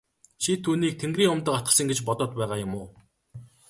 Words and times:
Чи 0.41 0.51
түүнийг 0.63 0.93
тэнгэрийн 0.97 1.33
умдаг 1.33 1.55
атгасан 1.55 1.87
гэж 1.89 1.99
бодоод 2.07 2.31
байгаа 2.35 2.57
юм 2.65 2.73
уу? 2.79 2.87